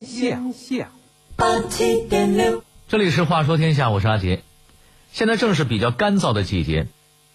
[0.00, 0.90] 下下
[1.36, 4.42] 八七点六，这里是话说天下，我是阿杰。
[5.10, 6.86] 现在正是比较干燥的季节，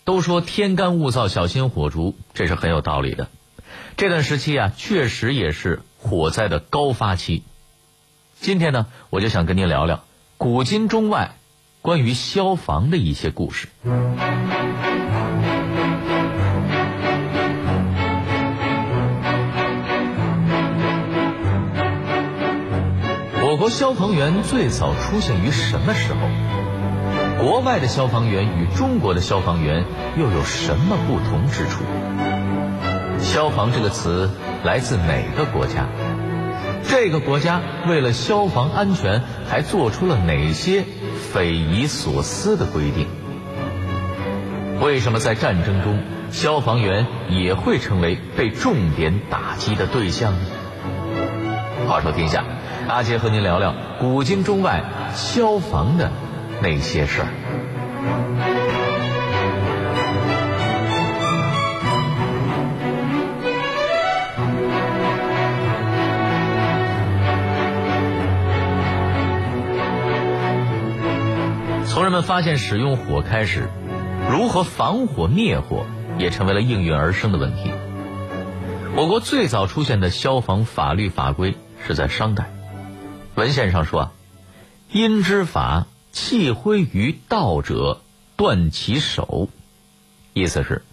[0.04, 3.30] 都说天干物燥，小心火烛，这是很有道理的。
[3.98, 7.42] 这段时期啊，确实也是火灾的高发期。
[8.40, 10.04] 今天呢，我就想跟您聊聊
[10.38, 11.32] 古今中外
[11.82, 13.70] 关于消防的一些故事。
[23.62, 27.46] 国消防员最早出现于什么时候？
[27.46, 29.86] 国外的消防员与中国的消防员
[30.18, 31.84] 又有什么不同之处？
[33.20, 34.32] 消防这个词
[34.64, 35.86] 来自哪个国家？
[36.90, 40.84] 这个国家为了消防安全，还做出了哪些
[41.32, 43.06] 匪夷所思的规定？
[44.82, 46.00] 为什么在战争中，
[46.32, 50.40] 消防员也会成为被重点打击的对象呢？
[51.88, 52.44] 话说天下，
[52.92, 56.12] 阿杰和您聊聊古今中外消防的
[56.62, 57.28] 那些事儿。
[71.86, 73.70] 从人们发现使用火开始，
[74.30, 75.86] 如何防火灭火
[76.18, 77.72] 也成为了应运而生的问题。
[78.98, 81.56] 我国最早出现的消防法律法规
[81.88, 82.52] 是在商代，
[83.36, 84.12] 文献上说啊，
[84.92, 88.02] 因之法，弃灰于道者，
[88.36, 89.50] 断其手。
[90.34, 90.84] 意思是，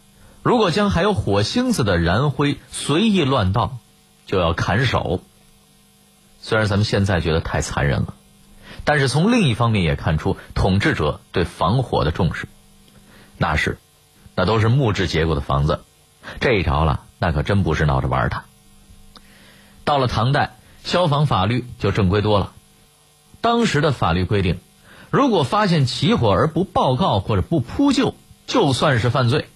[0.42, 3.78] 如果将还有火星子的燃灰随意乱倒，
[4.27, 5.20] 就要砍手。
[6.41, 8.14] 虽然咱们现在觉得太残忍了。
[8.84, 12.48] 但是从另一方面也看出统治者对防火的重视。
[13.36, 13.78] 那是，
[14.34, 15.80] 那都是木质结构的房子，
[16.41, 18.45] 这一着了，那可真不是闹着玩的。
[19.84, 20.56] 到了唐代，
[20.89, 22.53] 消防法律就正规多了。
[23.41, 24.58] 当时的法律规定，
[25.11, 28.14] 如果发现起火而不报告或者不扑救，
[28.47, 29.48] 就算是犯罪，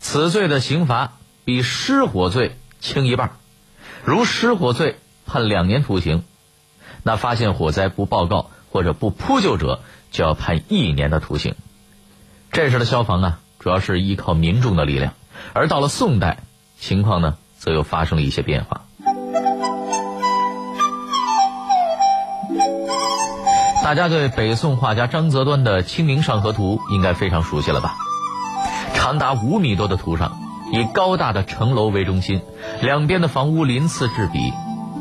[0.00, 1.12] 此罪的刑罚
[1.44, 3.32] 比失火罪轻一半。
[4.02, 4.96] 如失火罪，
[5.26, 6.22] 判两年徒刑；
[7.02, 8.50] 那发现火灾不报告。
[8.70, 9.80] 或者不扑救者
[10.10, 11.54] 就要判一年的徒刑。
[12.52, 15.14] 这时的消防啊，主要是依靠民众的力量，
[15.54, 16.42] 而到了宋代，
[16.78, 18.84] 情况呢，则又发生了一些变化。
[23.88, 27.96] 大家对北宋画家张择端的《清明上河图》应该非常熟悉了吧？
[28.92, 30.38] 长达五米多的图上，
[30.70, 32.42] 以高大的城楼为中心，
[32.82, 34.52] 两边的房屋鳞次栉比，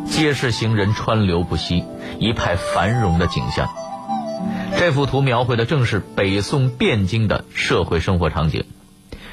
[0.06, 1.84] 皆是行人川流不息。
[2.20, 3.68] 一派繁荣的景象。
[4.78, 8.64] 这幅图描绘的正是北宋汴京的社会生活场景。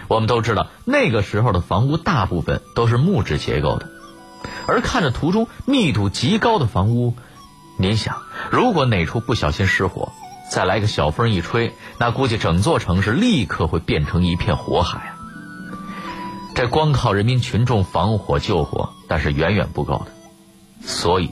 [0.09, 3.89] 我们都知道，那个时候的房屋大部分都是木质结构的，
[4.67, 7.15] 而看着图中密度极高的房屋，
[7.77, 10.13] 您想，如果哪处不小心失火，
[10.51, 15.17] 再来个小风一吹，那估计整座城市立刻会变成一片火海啊！
[16.55, 20.87] 这光靠人民群众防火救火，那是远远不够的。
[20.87, 21.31] 所以，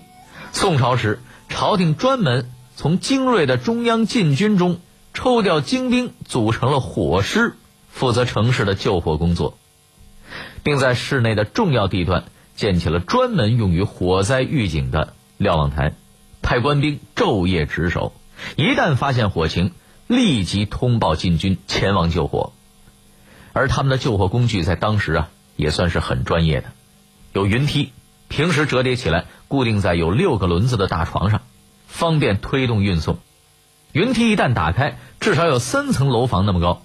[0.53, 1.20] 宋朝时。
[1.48, 4.80] 朝廷专门从精锐的中央禁军中
[5.12, 7.56] 抽调精兵，组成了火师，
[7.91, 9.59] 负责城市的救火工作，
[10.62, 12.24] 并在市内的重要地段
[12.56, 15.92] 建起了专门用于火灾预警的瞭望台，
[16.52, 18.12] 派官兵昼夜值守，
[18.56, 19.72] 一旦发现火情，
[20.06, 22.52] 立即通报禁军前往救火。
[23.54, 26.66] 而他们的救火工具在当时啊，也算是很专业的，
[27.32, 27.92] 有云梯。
[28.28, 31.41] 平时折叠起来，固定在有六个轮子的大床上，
[31.86, 33.16] 方便推动运送。
[33.92, 36.82] 云梯一旦打开，至少有三层楼房那么高。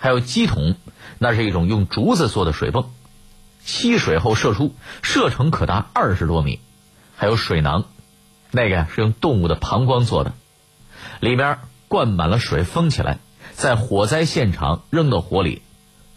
[0.00, 0.74] 还有机桶，
[1.20, 2.90] 那是一种用竹子做的水泵，
[3.64, 6.58] 吸水后射出，射程可达二十多米。
[7.14, 7.84] 还有水囊，
[8.52, 10.32] 那个呀是用动物的膀胱做的，
[11.20, 13.18] 里面灌满了水，封起来，
[13.52, 15.62] 在火灾现场扔到火里，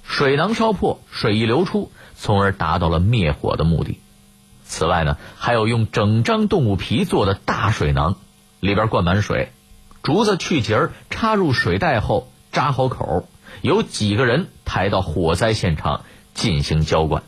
[0.03, 3.99] 水囊烧破，水一流出，从而达到了灭火的目的。
[4.65, 8.15] 此外呢，还有用整张动物皮做的大水囊，
[8.59, 9.51] 里边灌满水，
[10.01, 13.27] 竹子去节儿，插入水袋后扎好口，
[13.61, 16.03] 有几个人抬到火灾现场
[16.33, 17.21] 进行浇灌。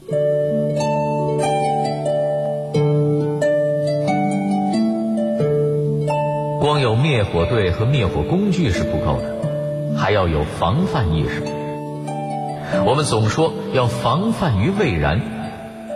[6.66, 11.44] 光有灭火队和灭火工具是不够的，还要有防范意识。
[12.84, 15.22] 我们总说要防范于未然。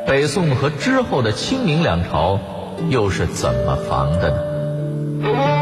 [0.05, 2.39] 北宋和之后的清明两朝，
[2.87, 5.58] 又是怎么防的呢？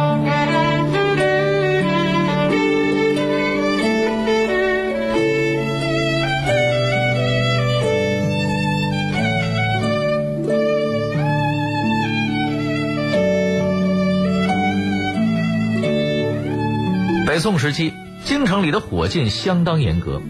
[17.48, 17.94] 宋时期，
[18.26, 20.22] 京城里的火禁相当严格，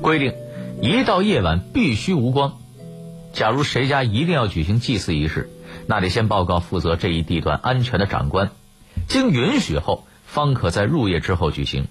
[0.00, 0.34] 规定
[0.80, 2.58] 一到夜晚必须无光。
[3.32, 5.50] 假如谁家一定要举行祭祀仪式，
[5.88, 8.52] 那得先报告负责这一地段安全的长官，
[9.08, 11.88] 经允许后，方可在入夜之后举行。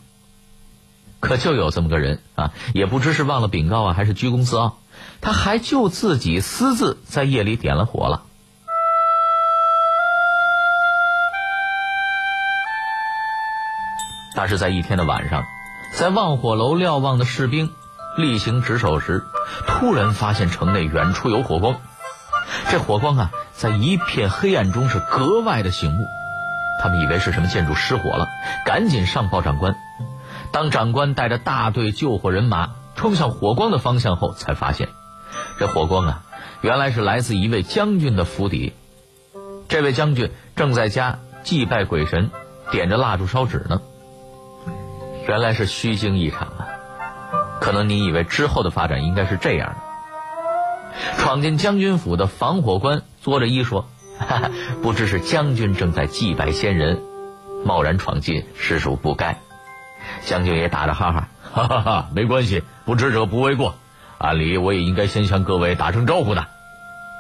[1.19, 4.77] 可就有这么个人啊，也不知是忘了禀告啊，还是居功自傲，
[5.19, 8.23] 他还就自己私自在夜里点了火了。
[14.37, 15.45] 那是在一天的晚上，
[15.93, 17.71] 在望火楼瞭望的士兵
[18.17, 19.23] 例行值守时，
[19.65, 21.77] 突然发现城内远处有火光。
[22.69, 26.05] 这火光啊，在一片黑暗中是格外的醒目。
[26.83, 28.27] 他们以为是什么建筑失火了，
[28.63, 29.75] 赶紧上报长官。
[30.51, 34.89] 当长官带着大队救火人马冲向火光的方向后，才发现，
[35.57, 36.21] 这火光啊，
[36.61, 38.73] 原来是来自一位将军的府邸。
[39.67, 42.29] 这位将军正在家祭拜鬼神，
[42.69, 43.81] 点着蜡烛烧纸呢。
[45.27, 46.67] 原来是虚惊一场啊！
[47.59, 54.51] 可能你以为之后的发展应该是这样的：闯进将军府的防火官作着揖说：“哈哈，
[54.81, 57.01] 不知是将军正在祭拜先人，
[57.65, 59.37] 贸然闯进实属不该。”
[60.23, 63.75] 将军也打着哈哈，哈 哈哈，没关系，不知者不为过。
[64.17, 66.47] 按理我也应该先向各位打声招呼的。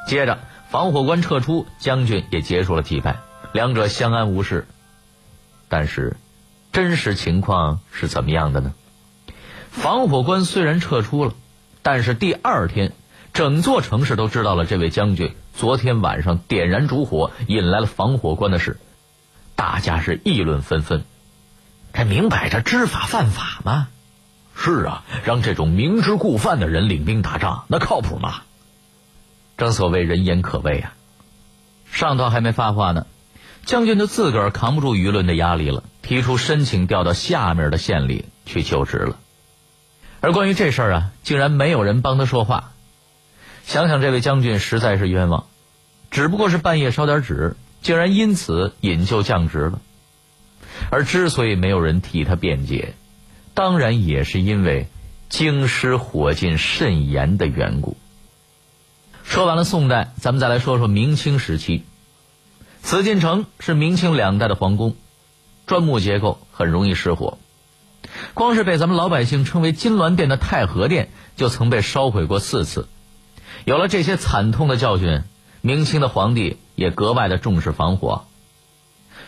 [0.07, 0.39] 接着，
[0.69, 3.17] 防火官撤出，将军也结束了祭拜，
[3.51, 4.65] 两者相安无事。
[5.67, 6.15] 但是。
[6.77, 8.71] 真实情况是怎么样的呢？
[9.71, 11.33] 防火官虽然撤出了，
[11.81, 12.93] 但是第二天，
[13.33, 18.77] 整座城市都知道了这位将军昨天晚上点燃烛火引来了防火官的事，
[19.55, 21.03] 大家是议论纷纷。
[21.93, 23.87] 这明摆着知法犯法吗？
[24.55, 28.41] 是啊，让这种明知故犯的人领兵打仗，那靠谱吗？
[29.57, 30.93] 正所谓人言可畏啊。
[31.91, 33.07] 上头还没发话呢，
[33.67, 35.83] 将军就自个儿扛不住舆论的压力了。
[36.01, 39.19] 提出申请调到下面的县里去就职了，
[40.21, 42.71] 而关于这事儿啊，竟然没有人帮他说话。
[43.65, 45.47] 想想这位将军实在是冤枉，
[46.09, 49.81] 只不过是半夜烧点纸，竟然因此引咎降职了。
[50.89, 52.93] 而之所以没有人替他辩解，
[53.53, 54.87] 当然也是因为
[55.27, 57.97] 京师火禁甚严的缘故。
[59.25, 61.83] 说完了宋代，咱们再来说说明清时期。
[62.87, 64.95] 紫禁城是明清两代的皇宫。
[65.65, 67.37] 砖木结构很容易失火，
[68.33, 72.87] 光是被咱们老百姓称为“金銮殿”的太和殿就曾被烧毁过四次。
[73.65, 75.23] 有了这些惨痛的教训，
[75.59, 78.23] 明清的皇帝也格外的重视防火。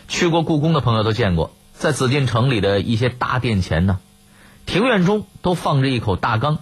[0.08, 4.00] 去过故宫的朋友都见过，在紫禁城里的一些大殿前呢，
[4.64, 6.60] 庭院中都放着一口大缸，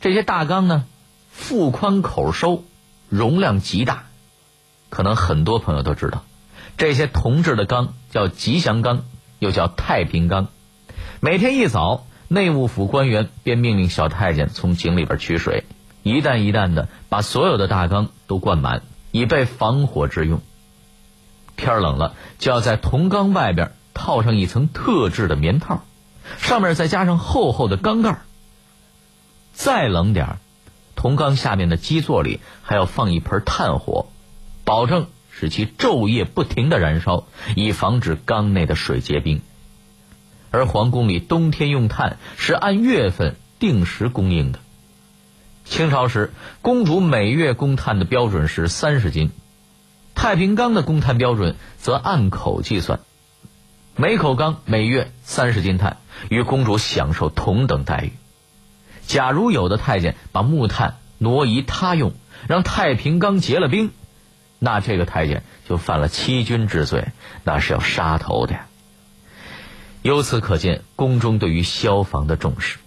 [0.00, 0.84] 这些大缸呢，
[1.32, 2.62] 腹宽口收，
[3.08, 4.04] 容量极大。
[4.90, 6.22] 可能很多朋友都知道。
[6.76, 9.04] 这些铜制的缸叫吉祥缸，
[9.38, 10.48] 又叫太平缸。
[11.20, 15.64] 每天一早，内务府官员便命令小太监从井里边取水，
[16.02, 20.40] 一担一担的把所有的大缸都灌满，以备防火之用。
[21.56, 25.84] 天冷了，就要在铜缸外边套上一层特制的棉套，
[26.38, 28.22] 上面再加上厚厚的缸盖。
[29.52, 30.38] 再冷点
[30.96, 34.06] 铜缸下面的基座里还要放一盆炭火，
[34.70, 35.06] 保证。
[35.32, 37.24] 使其昼夜不停的燃烧，
[37.56, 39.40] 以防止缸内的水结冰。
[40.50, 44.58] 而皇宫里冬天用炭是按月份定时供应的。
[45.64, 49.30] 清朝时，公主每月供炭的标准是三十斤，
[50.14, 53.00] 太平缸的供炭标准则按口计算，
[53.96, 55.96] 每口缸每月三十斤炭，
[56.28, 58.12] 与公主享受同等待遇。
[59.06, 62.12] 假如有的太监把木炭挪移他用，
[62.46, 63.92] 让太平缸结了冰。
[64.62, 67.08] 那这个太监就犯了欺君之罪，
[67.44, 68.66] 那是要杀头的呀。
[70.02, 72.78] 由此可见，宫中对于消防的重视。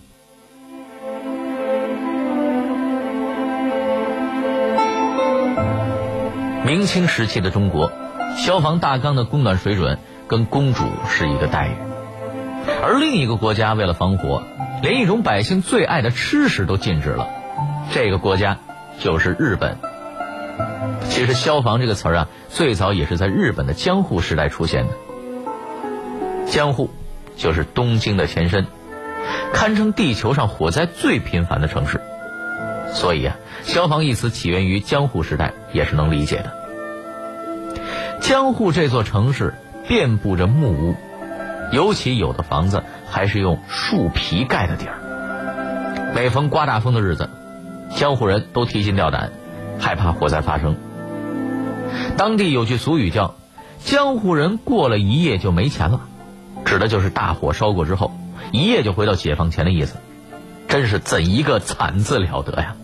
[6.66, 7.92] 明清时期的中国，
[8.38, 11.76] 消防大缸的供暖水准跟公主是一个待遇，
[12.82, 14.44] 而另一个国家为了防火，
[14.82, 17.28] 连一种百姓最爱的吃食都禁止了。
[17.92, 18.60] 这个国家
[19.00, 19.78] 就是日本。
[21.10, 24.94] 其实“消防”这个词儿啊，最早也是在日本的江户时代出现的。
[26.48, 26.90] 江户
[27.36, 28.68] 就是东京的前身，
[29.54, 32.02] 堪称地球上火灾最频繁的城市。
[32.94, 36.54] 所以啊，“消防”一词起源于江户时代也是能理解的。
[38.22, 39.54] 江户这座城市
[39.88, 40.96] 遍布着木屋，
[41.72, 46.14] 尤其有的房子还是用树皮盖的顶儿。
[46.16, 47.30] 每逢刮大风的日子，
[47.96, 49.32] 江户人都提心吊胆。
[49.80, 50.76] 害怕火灾发生。
[52.18, 53.36] 当地有句俗语叫
[53.84, 56.02] “江湖人过了一夜就没钱了”，
[56.66, 58.12] 指的就是大火烧过之后，
[58.52, 59.98] 一夜就回到解放前的意思。
[60.68, 62.76] 真是怎一个惨字了得呀！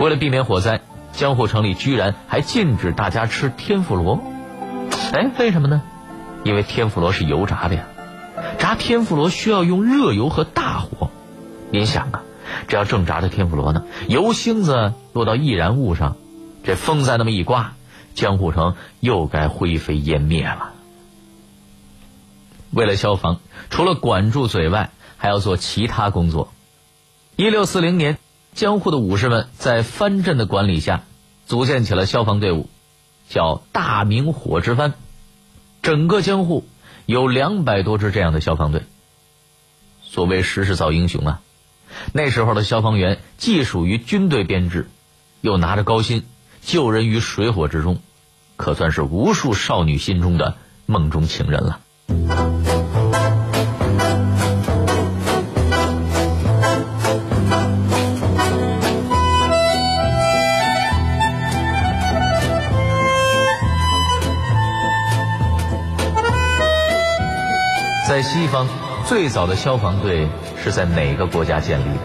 [0.00, 0.80] 为了避免火灾，
[1.12, 4.20] 江户城里居然还禁止大家吃天妇罗。
[5.12, 5.82] 哎，为什么呢？
[6.42, 7.84] 因为天妇罗是油炸的呀，
[8.58, 11.08] 炸天妇罗需要用热油和大火。
[11.70, 12.22] 您想啊，
[12.68, 16.16] 这要正炸的天妇罗呢，油星子落到易燃物上，
[16.64, 17.74] 这风再那么一刮，
[18.14, 20.72] 江户城又该灰飞烟灭了。
[22.70, 26.52] 为了消防，除了管住嘴外，还要做其他工作。
[27.36, 28.18] 一六四零年，
[28.54, 31.04] 江户的武士们在藩镇的管理下，
[31.46, 32.68] 组建起了消防队伍，
[33.28, 34.94] 叫大明火之藩。
[35.82, 36.64] 整个江户
[37.06, 38.82] 有两百多支这样的消防队。
[40.02, 41.40] 所谓时势造英雄啊！
[42.12, 44.88] 那时候的消防员既属于军队编制，
[45.40, 46.24] 又拿着高薪
[46.60, 47.98] 救人于水火之中，
[48.56, 50.56] 可算是无数少女心中的
[50.86, 51.80] 梦中情人了。
[68.08, 68.68] 在西方，
[69.08, 70.28] 最早的消防队
[70.62, 72.00] 是在哪个国家建立的？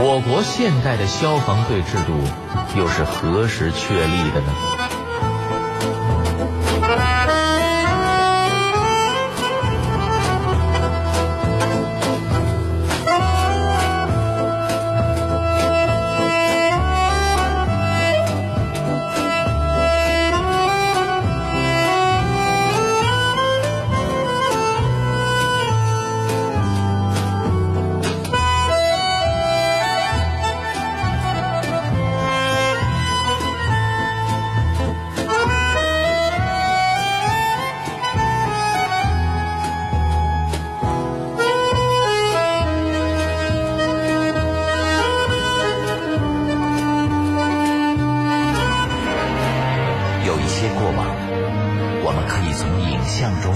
[0.00, 2.12] 我国现代的消防队制度
[2.78, 4.77] 又是何时确立的呢？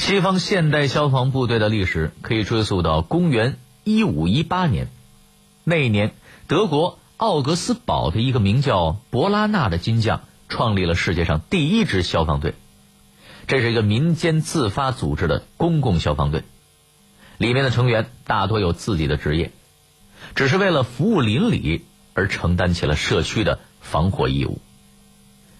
[0.00, 4.88] 西方现代消防部队的历史可以追溯到公元一五一八年。
[5.62, 6.14] 那一年，
[6.46, 12.54] 德国奥格斯堡的一个名叫博拉纳的金匠创立了世界上第一支消防队。
[13.46, 16.44] 这是一个民间自发组织的公共消防队，
[17.36, 19.52] 里面的成员大多有自己的职业，
[20.34, 24.62] 只是为了服务邻里而承担起了社区的防火义务。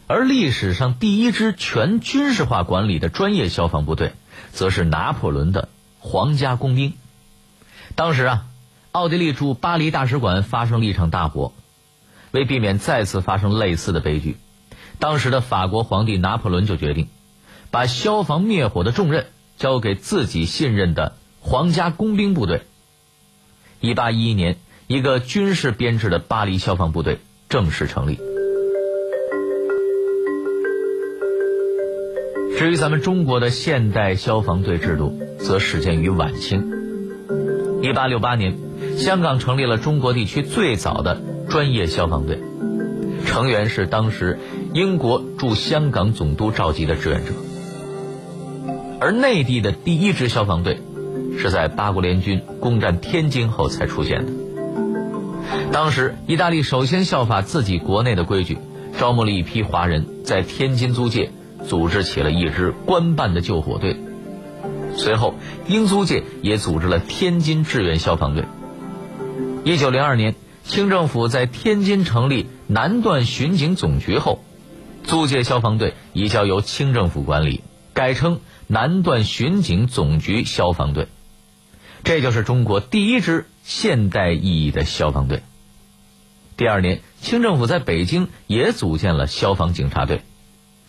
[0.06, 4.14] 而历史上第一支全军事化管理的专业消防部队，
[4.52, 6.94] 则是拿破仑的皇家工兵。
[7.94, 8.46] 当时啊。
[8.92, 11.52] 奥地利驻巴黎大使馆发生了一场大火，
[12.32, 14.36] 为避免再次发生类似的悲剧，
[14.98, 17.06] 当时的法国皇帝拿破仑就决定，
[17.70, 19.26] 把消防灭火的重任
[19.58, 22.62] 交给自己信任的皇家工兵部队。
[23.78, 28.29] 一八一一年，一个军事编制的巴黎消防部队正式成立。
[32.60, 36.62] 至于咱们中国的现代消防队制度，则始建于晚清，
[37.80, 38.58] 一八六八年。
[38.98, 42.38] 香港成立了中国地区最早的专业消防队，
[43.24, 44.38] 成员是当时
[44.74, 47.32] 英国驻香港总督召集的志愿者。
[49.00, 50.82] 而内地的第一支消防队，
[51.38, 54.32] 是在八国联军攻占天津后才出现的。
[55.72, 58.58] 当时，意大利首先效法自己国内的规矩，
[58.98, 61.30] 招募了一批华人，在天津租界
[61.70, 63.96] 组织起了一支官办的救火队。
[64.96, 65.36] 随后，
[65.68, 68.44] 英租界也组织了天津志愿消防队。
[69.62, 70.34] 一九零二年，
[70.64, 74.42] 清政府在天津成立南段巡警总局后，
[75.04, 77.60] 租界消防队已交由清政府管理，
[77.92, 81.06] 改称南段巡警总局消防队。
[82.02, 85.44] 这就是中国第一支现代意义的消防队。
[86.56, 90.22] 第二年，清政府在北京也组建了消防警察队。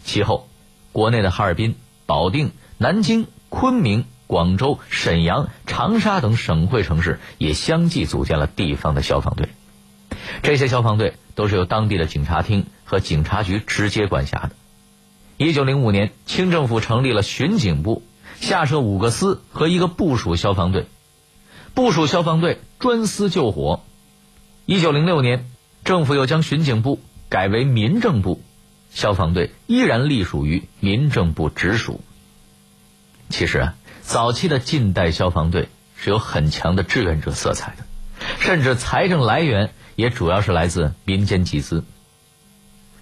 [0.04, 0.48] 其后，
[0.92, 4.06] 国内的哈尔滨、保定、南京、昆明。
[4.28, 9.50] 广州、沈阳、长沙等省会城市也相继组建了地方的消防队，
[10.42, 14.52] 这些消防队都是由当地的警察厅和警察局直接管辖的。
[15.36, 18.04] 一九零五年，清政府成立了巡警部，
[18.40, 20.86] 下设五个司和一个部署消防队，
[21.74, 23.82] 部署消防队专司救火。
[24.66, 25.52] 一九零六年，
[25.84, 28.42] 政府又将巡警部改为民政部，
[28.92, 32.02] 消防队依然隶属于民政部直属。
[33.30, 37.86] 其实啊，早期的近代消防队是有很强的志愿者色彩的，
[38.40, 41.84] 甚至财政来源也主要是来自民间集资。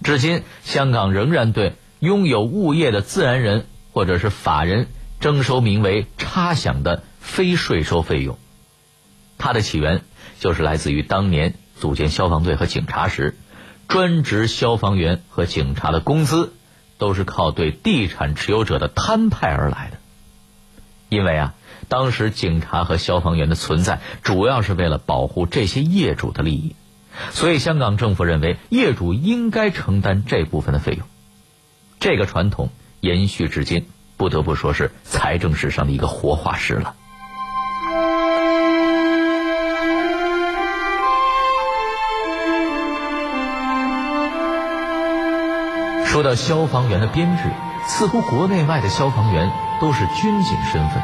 [0.02, 1.74] 至今，香港仍然对。
[2.00, 4.86] 拥有物业的自然人或者是法人
[5.20, 8.38] 征收名为差饷的非税收费用，
[9.36, 10.00] 它的起源
[10.38, 13.36] 就是来自于当年组建消防队和警察时，
[13.90, 16.52] 专职消防员和警察的工资
[16.96, 19.96] 都是靠对地产持有者的摊派而来的。
[21.08, 21.54] 因为啊，
[21.88, 26.76] 当时警察和消防员的存在主要是为了保护这些业主的利益，
[27.32, 31.04] 所以香港政府认为业主应该承担这部分的费用。
[31.98, 32.70] 这个传统
[33.00, 36.94] 延续至今，不得不说是财政史上的一个活化石了。
[46.20, 47.44] 说到消防员的编制，
[47.86, 49.50] 似乎国内外的消防员
[49.80, 51.02] 都是军警身份，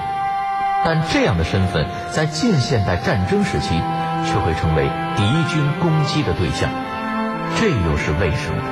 [0.84, 3.80] 但这样的身份在近现代战争时期
[4.26, 6.68] 却会成为敌军攻击的对象，
[7.58, 8.62] 这又是为什么？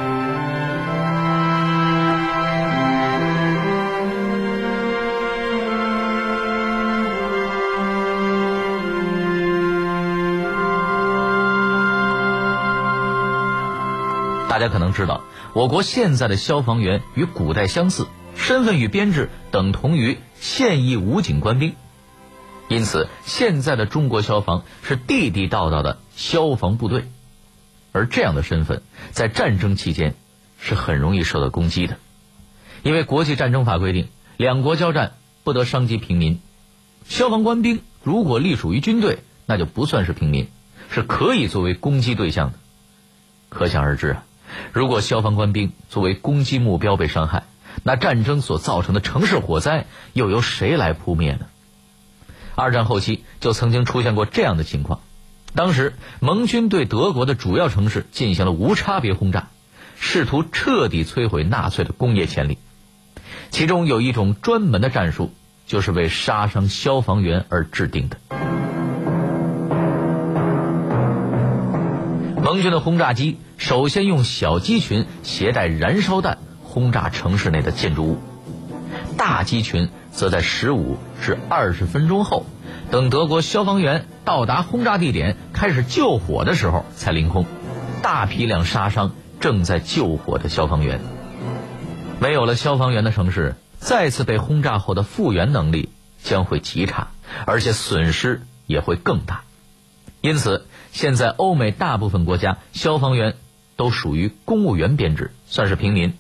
[14.46, 15.23] 大家可能知道，
[15.54, 21.76] 我国现在的消防员与古代相似，身份与编制等同于现役武警官兵，
[22.66, 27.04] 因此现在的中国消防是地地道道的消防部队。
[27.92, 28.82] 而这样的身份
[29.12, 30.16] 在战争期间
[30.58, 31.98] 是很容易受到攻击的，
[32.82, 35.12] 因为国际战争法规定，两国交战
[35.44, 36.40] 不得伤及平民。
[37.06, 40.48] 消防官兵如果隶属于军队，那就不算是平民，
[40.90, 42.58] 是可以作为攻击对象的。
[43.50, 44.24] 可想而知啊。
[44.72, 47.44] 如果消防官兵作为攻击目标被伤害，
[47.82, 51.46] 那战争所造成的城市火灾又由谁来扑灭呢？
[52.54, 55.00] 二战后期就曾经出现过这样的情况，
[55.54, 59.48] 当时盟军对德国的主要城市进行了无差别轰炸，
[59.98, 62.58] 试图彻底摧毁纳粹的工业潜力。
[63.50, 65.32] 其中有一种专门的战术，
[65.66, 68.18] 就是为杀伤消防员而制定的。
[72.54, 78.18] 盟军的轰炸机首先用小机群携带燃烧弹轰炸城市内的建筑物，
[79.16, 82.46] 大机群则在十五至二十分钟后，
[82.92, 87.44] 等德国消防员到达轰炸地点开始救火的时候才凌空，
[88.02, 91.00] 大批量杀伤正在救火的消防员。
[92.20, 95.88] 没有了消防员的城市，再次被轰炸后的复原能力
[96.22, 97.08] 将会极差，
[97.46, 99.42] 而且损失也会更大。
[100.20, 100.68] 因此。
[100.94, 103.34] 现在，欧美大部分国家消防员
[103.74, 106.12] 都属于公务员编制，算是平民，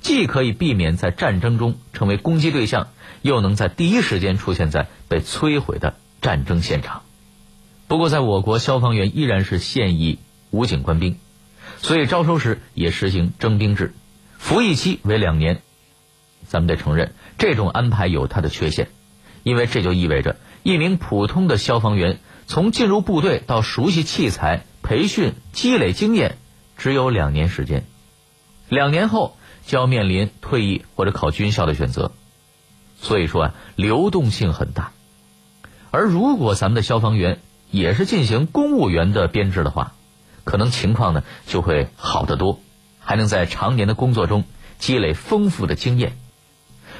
[0.00, 2.88] 既可以避免在战争中成为攻击对象，
[3.20, 7.02] 又能在第一时间出现在被摧毁的战争现场。
[7.88, 10.18] 不过，在我国，消防员依然是现役
[10.50, 11.18] 武警官兵，
[11.76, 13.92] 所以招收时也实行征兵制，
[14.38, 15.60] 服役期为两年。
[16.46, 18.88] 咱们得承认，这种安排有它的缺陷，
[19.42, 22.18] 因为这就意味着一名普通的消防员。
[22.50, 26.36] 从进入部队到熟悉器材、培训、积累经验，
[26.76, 27.84] 只有两年时间。
[28.68, 32.10] 两年后就要面临退役或者考军校的选择，
[33.00, 34.90] 所以说啊，流动性很大。
[35.92, 37.38] 而如果咱们的消防员
[37.70, 39.94] 也是进行公务员的编制的话，
[40.42, 42.58] 可能情况呢就会好得多，
[42.98, 44.42] 还能在常年的工作中
[44.80, 46.18] 积累丰富的经验。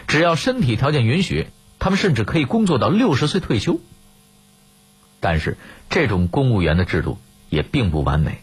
[0.07, 1.49] 只要身体条件允许，
[1.81, 3.81] 他们甚至可以工作到六十岁退休。
[5.21, 5.59] 但是，
[5.91, 7.19] 这种公务员的制度
[7.51, 8.41] 也并不完美。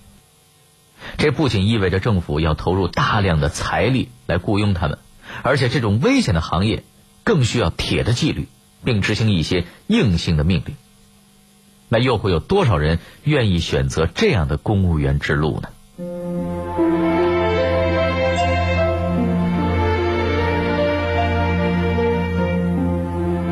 [1.17, 4.99] 这不仅意味着政府要投入大量的财力来雇佣他们，
[5.41, 6.83] 而且这种危险的行业
[7.23, 8.47] 更需要铁的纪律，
[8.83, 10.75] 并执行一些硬性的命令。
[11.89, 15.69] 那又会有多少人愿意选择这样的公务员之路呢？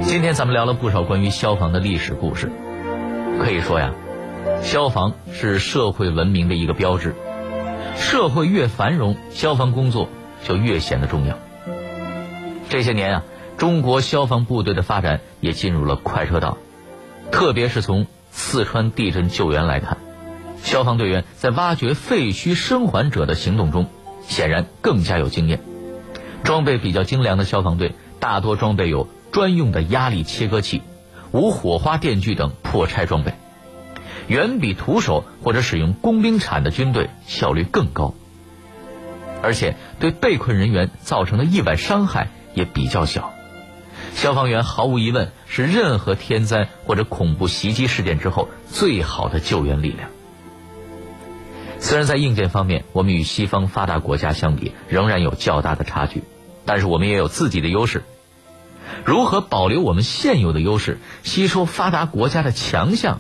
[0.03, 2.51] 今天咱们聊了不少关于消防的历史故事。
[3.39, 3.93] 可以说呀，
[4.63, 7.15] 消防是社会文明的一个标志。
[7.95, 10.09] 社会越繁荣，消防工作
[10.43, 11.37] 就越显得重要。
[12.69, 13.23] 这些年啊，
[13.57, 16.57] 中国消防部队的发展也进入了快车道。
[17.31, 19.97] 特别是从四川地震救援来看，
[20.61, 23.87] 消防队员在挖掘废墟生还者的行动中，
[24.27, 25.61] 显然更加有经验。
[26.43, 30.81] 装备比较精良的消防队，大多装备有专用的压力切割器、
[31.35, 33.33] 无火花电锯等破拆装备，
[34.27, 38.13] 远比徒手或者使用工兵铲的军队效率更高。
[39.41, 43.33] 而且对被困人员造成的意外伤害也比较小。
[44.13, 50.09] 消防员毫无疑问是任何天灾或者恐怖袭击事件之后最好的救援力量。
[51.79, 56.23] 虽然在硬件方面，我们与西方发达国家相比仍然有较大的差距，
[56.65, 58.03] 但是我们也有自己的优势。
[59.05, 63.19] 如何保留我们现有的优势，吸收发达国家的强项，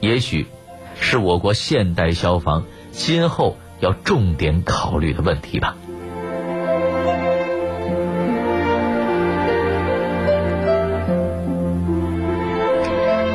[0.00, 0.46] 也许
[1.00, 5.74] 是我国现代消防今后要重点考虑的问题吧。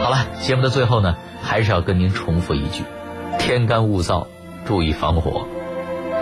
[0.01, 2.83] 好了，节目的最后呢，还是要跟您重复一句：
[3.37, 4.27] 天干物燥。
[4.65, 5.47] 注意防火，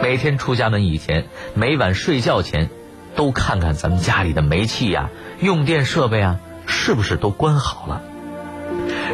[0.02, 2.70] 每天出家门以前，每晚睡觉前，
[3.18, 5.10] 都看看咱们家里的煤气呀、
[5.42, 8.02] 用电设备啊，是不是都关好了。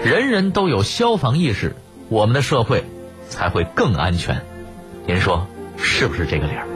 [0.03, 1.75] 人人都有消防意识，
[2.09, 2.83] 我们的社会
[3.29, 4.41] 才会更安全。
[5.07, 6.67] 您说是不是这个理儿？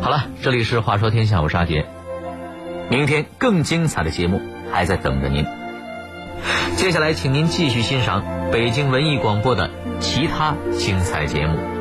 [0.00, 1.84] 好了，这里是《话说天下》，我是阿杰，
[2.88, 4.40] 明天更精彩的节目。
[4.72, 5.44] 还在等着您。
[6.76, 11.71] 接下来，请您继续欣赏北京文艺广播的其他精彩节目。